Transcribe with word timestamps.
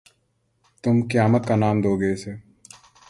تم 0.83 0.95
قیامت 1.11 1.43
کا 1.47 1.55
نام 1.63 1.75
دو 1.83 1.91
گے 1.99 2.09
اِسے 2.13 2.33